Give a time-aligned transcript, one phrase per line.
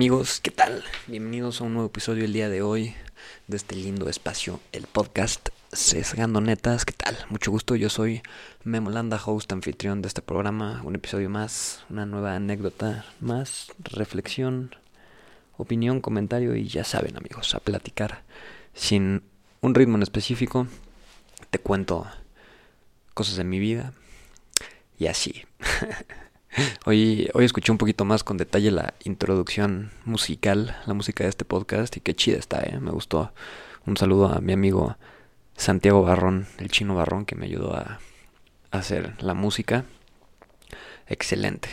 [0.00, 0.82] Amigos, ¿qué tal?
[1.08, 2.94] Bienvenidos a un nuevo episodio el día de hoy
[3.48, 6.86] de este lindo espacio, el podcast Sesgando Netas.
[6.86, 7.18] ¿Qué tal?
[7.28, 8.22] Mucho gusto, yo soy
[8.64, 10.80] Memo Landa, host anfitrión de este programa.
[10.86, 14.74] Un episodio más, una nueva anécdota más, reflexión,
[15.58, 18.22] opinión, comentario y ya saben amigos, a platicar
[18.72, 19.22] sin
[19.60, 20.66] un ritmo en específico.
[21.50, 22.06] Te cuento
[23.12, 23.92] cosas de mi vida
[24.98, 25.44] y así.
[26.84, 31.44] Hoy, hoy escuché un poquito más con detalle la introducción musical, la música de este
[31.44, 32.78] podcast, y qué chida está, ¿eh?
[32.80, 33.32] me gustó.
[33.86, 34.96] Un saludo a mi amigo
[35.56, 38.00] Santiago Barrón, el chino Barrón, que me ayudó a,
[38.72, 39.84] hacer la música.
[41.06, 41.68] Excelente.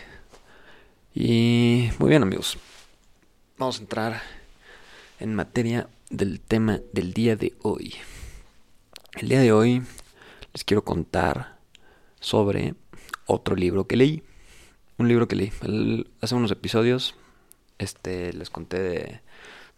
[1.13, 2.57] Y muy bien, amigos.
[3.57, 4.21] Vamos a entrar
[5.19, 7.95] en materia del tema del día de hoy.
[9.13, 9.81] El día de hoy
[10.53, 11.57] les quiero contar
[12.19, 12.75] sobre
[13.25, 14.23] otro libro que leí
[14.97, 15.51] un libro que leí.
[16.21, 17.15] hace unos episodios
[17.77, 19.19] este, les conté de,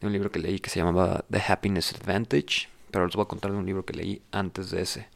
[0.02, 3.52] un libro que leí que se llamaba The Happiness Advantage, pero les voy a contar
[3.52, 5.08] de un libro que leí antes de ese.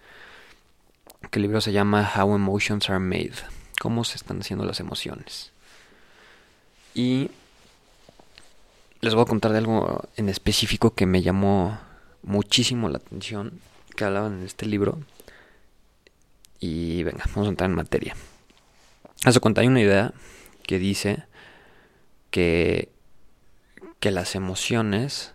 [1.31, 3.33] Que el libro se llama How Emotions Are Made,
[3.79, 5.51] cómo se están haciendo las emociones.
[6.93, 7.31] Y
[8.99, 11.79] les voy a contar de algo en específico que me llamó
[12.21, 13.59] muchísimo la atención,
[13.95, 14.99] que hablaban en este libro.
[16.59, 18.15] Y venga, vamos a entrar en materia.
[19.25, 20.13] Hace cuenta, hay una idea
[20.63, 21.23] que dice
[22.29, 22.91] que,
[23.99, 25.33] que las emociones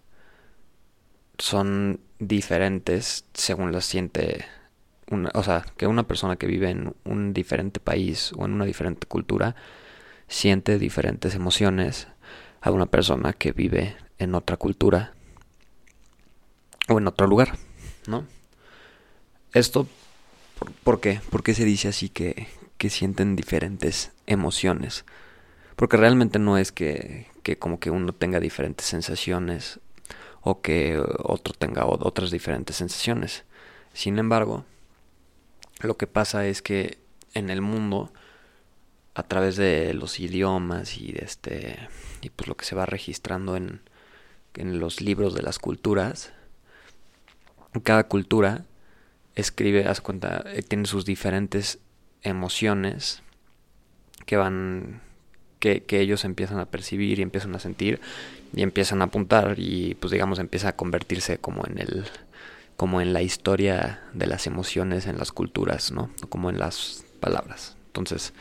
[1.38, 4.44] son diferentes según las siente
[5.10, 8.66] una, o sea, que una persona que vive en un diferente país o en una
[8.66, 9.56] diferente cultura
[10.26, 12.08] siente diferentes emociones
[12.60, 15.14] a una persona que vive en otra cultura
[16.88, 17.56] o en otro lugar,
[18.06, 18.26] ¿no?
[19.54, 19.86] Esto,
[20.58, 21.20] ¿por, ¿por qué?
[21.30, 25.04] ¿Por qué se dice así que, que sienten diferentes emociones.
[25.76, 29.80] Porque realmente no es que, que como que uno tenga diferentes sensaciones
[30.40, 33.44] o que otro tenga otras diferentes sensaciones.
[33.92, 34.64] Sin embargo,
[35.80, 36.98] lo que pasa es que
[37.34, 38.12] en el mundo,
[39.14, 41.88] a través de los idiomas y de este
[42.20, 43.80] y pues lo que se va registrando en,
[44.54, 46.32] en los libros de las culturas,
[47.82, 48.64] cada cultura
[49.34, 51.78] escribe, haz cuenta, eh, tiene sus diferentes
[52.22, 53.22] emociones
[54.26, 55.00] que van
[55.58, 58.00] que, ellos empiezan a percibir y empiezan a sentir
[58.54, 62.06] y empiezan a apuntar y pues digamos empieza a convertirse como en el
[62.76, 66.10] como en la historia de las emociones en las culturas, ¿no?
[66.28, 67.76] Como en las palabras.
[67.88, 68.32] Entonces,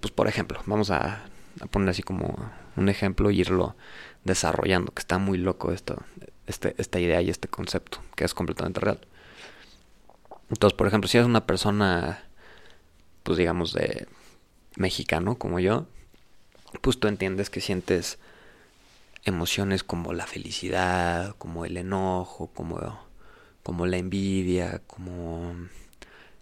[0.00, 1.24] pues por ejemplo, vamos a,
[1.60, 3.76] a poner así como un ejemplo y irlo
[4.24, 6.02] desarrollando, que está muy loco esto,
[6.48, 9.00] este, esta idea y este concepto, que es completamente real.
[10.50, 12.24] Entonces, por ejemplo, si eres una persona
[13.22, 14.06] pues digamos, de
[14.76, 15.86] mexicano como yo,
[16.80, 18.18] pues tú entiendes que sientes
[19.24, 23.00] emociones como la felicidad, como el enojo, como,
[23.62, 25.54] como la envidia, como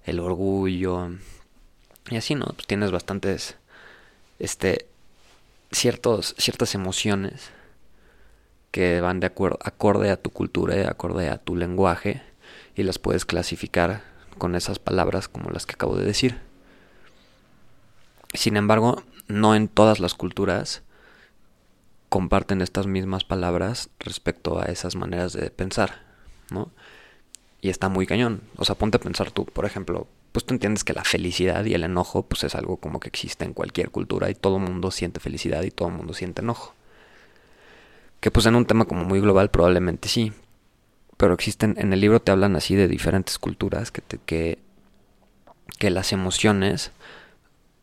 [0.05, 1.11] el orgullo.
[2.11, 2.47] Y así, ¿no?
[2.47, 3.57] Pues tienes bastantes,
[4.39, 4.87] este,
[5.71, 7.51] ciertos, ciertas emociones
[8.71, 12.23] que van de acuerdo, acorde a tu cultura y acorde a tu lenguaje
[12.77, 14.03] y las puedes clasificar
[14.39, 16.50] con esas palabras como las que acabo de decir.
[18.35, 20.83] Sin embargo, no en todas las culturas
[22.09, 26.03] comparten estas mismas palabras respecto a esas maneras de pensar,
[26.51, 26.71] ¿no?
[27.61, 28.43] Y está muy cañón.
[28.57, 31.75] O sea, ponte a pensar tú, por ejemplo, pues tú entiendes que la felicidad y
[31.75, 34.91] el enojo pues es algo como que existe en cualquier cultura y todo el mundo
[34.91, 36.75] siente felicidad y todo el mundo siente enojo.
[38.21, 40.33] Que pues en un tema como muy global probablemente sí.
[41.17, 44.59] Pero existen, en el libro te hablan así de diferentes culturas que, que,
[45.79, 46.93] que las emociones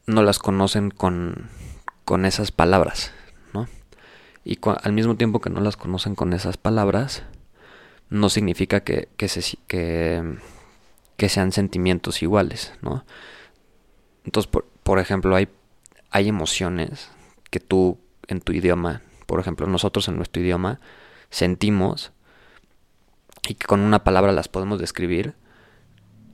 [0.07, 1.49] no las conocen con,
[2.05, 3.11] con esas palabras,
[3.53, 3.67] ¿no?
[4.43, 7.23] Y al mismo tiempo que no las conocen con esas palabras,
[8.09, 10.37] no significa que, que, se, que,
[11.17, 13.05] que sean sentimientos iguales, ¿no?
[14.23, 15.49] Entonces, por, por ejemplo, hay,
[16.09, 17.09] hay emociones
[17.51, 20.79] que tú en tu idioma, por ejemplo, nosotros en nuestro idioma
[21.29, 22.13] sentimos
[23.47, 25.35] y que con una palabra las podemos describir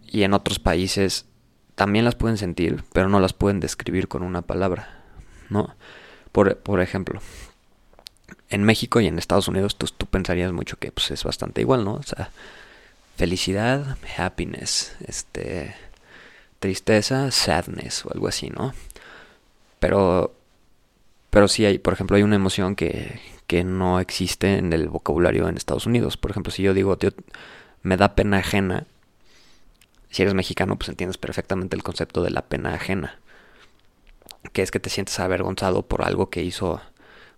[0.04, 1.26] y en otros países
[1.76, 5.02] también las pueden sentir, pero no las pueden describir con una palabra,
[5.50, 5.76] ¿no?
[6.32, 7.22] Por, por ejemplo,
[8.50, 11.84] en México y en Estados Unidos tú, tú pensarías mucho que pues, es bastante igual,
[11.84, 11.94] ¿no?
[11.96, 12.30] O sea,
[13.16, 15.76] felicidad, happiness, este,
[16.60, 18.74] tristeza, sadness o algo así, ¿no?
[19.80, 20.34] Pero,
[21.30, 25.48] pero sí hay, por ejemplo, hay una emoción que, que no existe en el vocabulario
[25.50, 26.18] en Estados Unidos.
[26.18, 27.12] Por ejemplo, si yo digo, tío,
[27.82, 28.86] me da pena ajena,
[30.14, 33.20] si eres mexicano, pues entiendes perfectamente el concepto de la pena ajena,
[34.52, 36.82] que es que te sientes avergonzado por algo que hizo,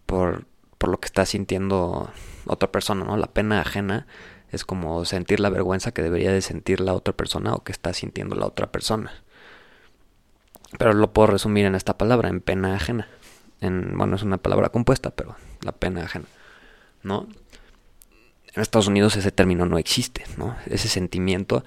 [0.05, 0.45] por,
[0.77, 2.11] por lo que está sintiendo
[2.45, 3.15] otra persona, ¿no?
[3.15, 4.07] La pena ajena
[4.51, 7.93] es como sentir la vergüenza que debería de sentir la otra persona o que está
[7.93, 9.23] sintiendo la otra persona.
[10.77, 13.07] Pero lo puedo resumir en esta palabra, en pena ajena.
[13.61, 16.25] En, bueno, es una palabra compuesta, pero la pena ajena.
[17.03, 17.29] ¿No?
[18.53, 20.57] En Estados Unidos ese término no existe, ¿no?
[20.65, 21.63] Ese sentimiento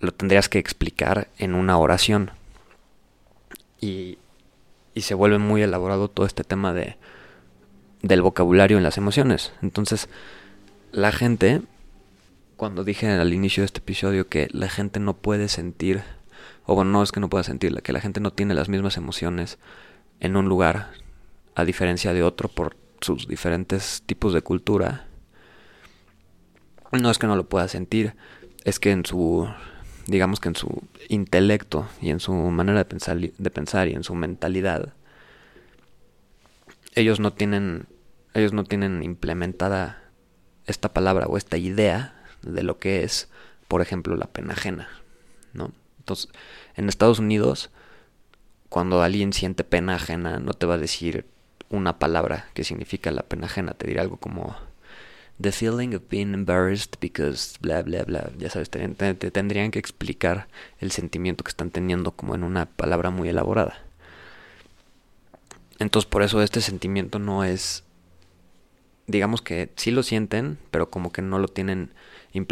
[0.00, 2.30] lo tendrías que explicar en una oración.
[3.80, 4.18] Y,
[4.94, 6.96] y se vuelve muy elaborado todo este tema de
[8.04, 9.52] del vocabulario en las emociones.
[9.62, 10.10] Entonces,
[10.92, 11.62] la gente,
[12.56, 16.02] cuando dije al inicio de este episodio que la gente no puede sentir,
[16.66, 18.98] o bueno, no es que no pueda sentirla, que la gente no tiene las mismas
[18.98, 19.58] emociones
[20.20, 20.90] en un lugar,
[21.54, 25.06] a diferencia de otro, por sus diferentes tipos de cultura,
[26.92, 28.14] no es que no lo pueda sentir,
[28.64, 29.48] es que en su,
[30.06, 34.04] digamos que en su intelecto y en su manera de pensar, de pensar y en
[34.04, 34.92] su mentalidad,
[36.94, 37.86] ellos no tienen
[38.34, 40.02] ellos no tienen implementada
[40.66, 43.30] esta palabra o esta idea de lo que es,
[43.68, 44.88] por ejemplo, la pena ajena,
[45.52, 45.72] ¿no?
[45.98, 46.28] Entonces,
[46.74, 47.70] en Estados Unidos,
[48.68, 51.26] cuando alguien siente pena ajena, no te va a decir
[51.70, 54.56] una palabra que significa la pena ajena, te dirá algo como
[55.40, 59.78] the feeling of being embarrassed because bla bla bla, ya sabes, te, te tendrían que
[59.78, 60.48] explicar
[60.78, 63.78] el sentimiento que están teniendo como en una palabra muy elaborada.
[65.78, 67.84] Entonces por eso este sentimiento no es
[69.06, 71.92] digamos que sí lo sienten, pero como que no lo tienen,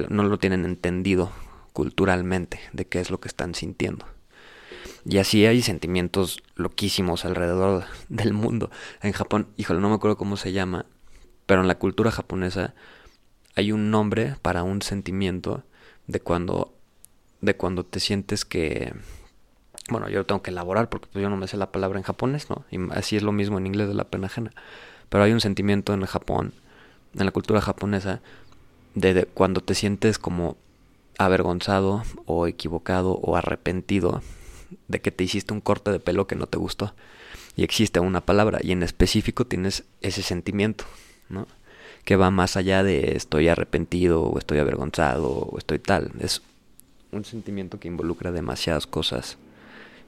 [0.08, 1.32] no lo tienen entendido
[1.72, 4.06] culturalmente de qué es lo que están sintiendo.
[5.04, 8.70] Y así hay sentimientos loquísimos alrededor del mundo.
[9.00, 10.86] En Japón, híjole, no me acuerdo cómo se llama,
[11.46, 12.74] pero en la cultura japonesa
[13.54, 15.64] hay un nombre para un sentimiento
[16.06, 16.74] de cuando
[17.40, 18.94] de cuando te sientes que
[19.90, 22.48] bueno, yo tengo que elaborar porque pues, yo no me sé la palabra en japonés,
[22.50, 22.64] ¿no?
[22.70, 24.52] Y así es lo mismo en inglés de la pena ajena.
[25.08, 26.54] Pero hay un sentimiento en Japón,
[27.14, 28.20] en la cultura japonesa,
[28.94, 30.56] de, cuando te sientes como
[31.18, 34.22] avergonzado o equivocado o arrepentido
[34.88, 36.94] de que te hiciste un corte de pelo que no te gustó.
[37.56, 40.84] Y existe una palabra y en específico tienes ese sentimiento,
[41.32, 41.48] ¿no?
[42.04, 46.12] Que va más allá de estoy arrepentido o estoy avergonzado o estoy tal.
[46.20, 46.42] Es
[47.10, 49.38] un sentimiento que involucra demasiadas cosas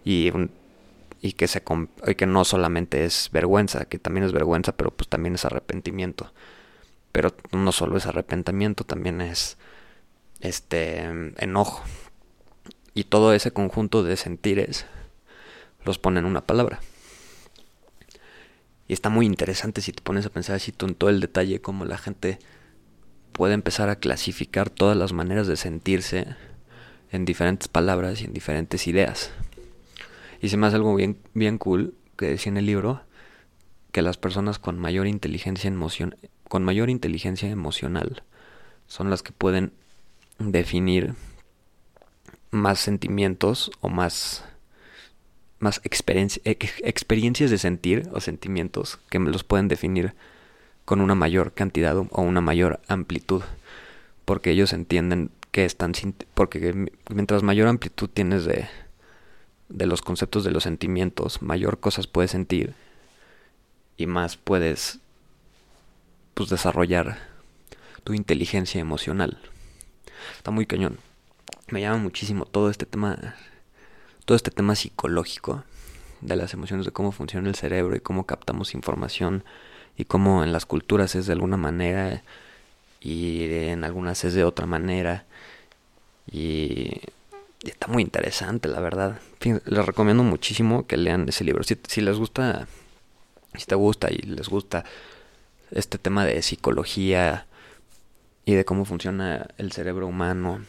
[0.05, 0.51] y un,
[1.21, 1.63] y que, se,
[2.07, 6.33] y que no solamente es vergüenza, que también es vergüenza, pero pues también es arrepentimiento.
[7.13, 9.57] Pero no solo es arrepentimiento, también es
[10.41, 10.99] este
[11.39, 11.83] enojo.
[12.93, 14.87] Y todo ese conjunto de sentires
[15.85, 16.81] los pone en una palabra.
[18.87, 21.85] Y está muy interesante si te pones a pensar así en todo el detalle, cómo
[21.85, 22.39] la gente
[23.33, 26.37] puede empezar a clasificar todas las maneras de sentirse
[27.11, 29.31] en diferentes palabras y en diferentes ideas.
[30.41, 33.03] Y se me hace algo bien, bien cool que decía en el libro
[33.93, 36.17] que las personas con mayor inteligencia emoción,
[36.49, 38.23] con mayor inteligencia emocional
[38.87, 39.73] son las que pueden
[40.39, 41.15] definir
[42.51, 44.45] más sentimientos o más
[45.59, 50.15] más experiencias de sentir o sentimientos que me los pueden definir
[50.85, 53.43] con una mayor cantidad o una mayor amplitud
[54.25, 55.93] porque ellos entienden que están
[56.35, 58.67] porque mientras mayor amplitud tienes de
[59.69, 62.75] de los conceptos de los sentimientos, mayor cosas puedes sentir
[63.97, 65.01] y más puedes
[66.35, 67.19] pues desarrollar
[68.03, 69.39] tu inteligencia emocional.
[70.37, 70.99] Está muy cañón.
[71.69, 73.37] Me llama muchísimo todo este tema
[74.25, 75.65] todo este tema psicológico
[76.21, 79.45] de las emociones, de cómo funciona el cerebro y cómo captamos información
[79.97, 82.23] y cómo en las culturas es de alguna manera
[83.01, 85.25] y en algunas es de otra manera
[86.31, 87.01] y
[87.63, 89.21] está muy interesante, la verdad.
[89.41, 91.63] Les recomiendo muchísimo que lean ese libro.
[91.65, 92.67] Si, si les gusta,
[93.55, 94.85] si te gusta y les gusta
[95.71, 97.47] este tema de psicología
[98.47, 100.65] y de cómo funciona el cerebro humano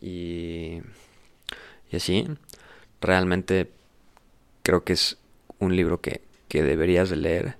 [0.00, 0.80] y,
[1.90, 2.26] y así,
[3.00, 3.70] realmente
[4.62, 5.18] creo que es
[5.58, 7.56] un libro que, que deberías de leer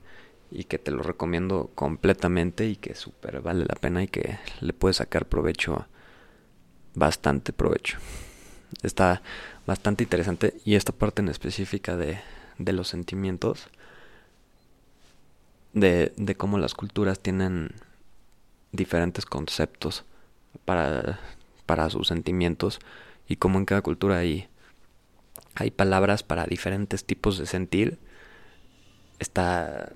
[0.50, 4.72] y que te lo recomiendo completamente y que súper vale la pena y que le
[4.72, 5.86] puedes sacar provecho,
[6.94, 7.98] bastante provecho.
[8.82, 9.22] Está
[9.66, 12.20] bastante interesante y esta parte en específica de,
[12.58, 13.68] de los sentimientos,
[15.72, 17.72] de, de cómo las culturas tienen
[18.72, 20.04] diferentes conceptos
[20.64, 21.20] para,
[21.66, 22.80] para sus sentimientos
[23.28, 24.48] y cómo en cada cultura hay,
[25.54, 27.98] hay palabras para diferentes tipos de sentir,
[29.18, 29.92] está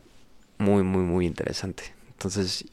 [0.58, 1.94] muy, muy, muy interesante.
[2.11, 2.66] Entonces,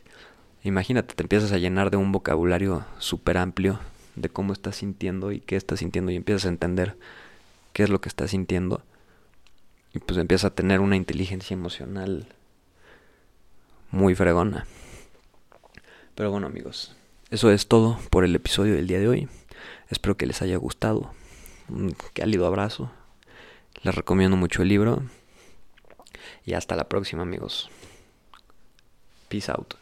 [0.63, 3.79] imagínate, te empiezas a llenar de un vocabulario súper amplio
[4.15, 6.97] de cómo estás sintiendo y qué estás sintiendo y empiezas a entender
[7.73, 8.83] qué es lo que estás sintiendo
[9.93, 12.27] y pues empiezas a tener una inteligencia emocional
[13.89, 14.65] muy fregona.
[16.15, 16.95] Pero bueno amigos,
[17.29, 19.29] eso es todo por el episodio del día de hoy.
[19.89, 21.13] Espero que les haya gustado.
[21.71, 22.91] Un cálido abrazo.
[23.83, 25.03] Les recomiendo mucho el libro.
[26.45, 27.69] Y hasta la próxima amigos.
[29.29, 29.80] Peace out.